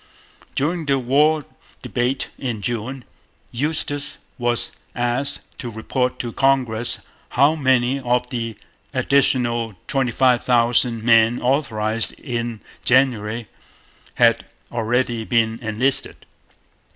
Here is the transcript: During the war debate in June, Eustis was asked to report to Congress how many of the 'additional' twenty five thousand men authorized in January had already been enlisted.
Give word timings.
During 0.55 0.87
the 0.87 0.97
war 0.97 1.45
debate 1.83 2.29
in 2.39 2.63
June, 2.63 3.05
Eustis 3.51 4.17
was 4.39 4.71
asked 4.95 5.41
to 5.59 5.69
report 5.69 6.17
to 6.17 6.31
Congress 6.33 7.01
how 7.37 7.53
many 7.53 7.99
of 7.99 8.27
the 8.31 8.57
'additional' 8.95 9.75
twenty 9.85 10.09
five 10.11 10.43
thousand 10.43 11.03
men 11.03 11.39
authorized 11.39 12.13
in 12.19 12.61
January 12.83 13.45
had 14.15 14.45
already 14.71 15.23
been 15.23 15.59
enlisted. 15.61 16.15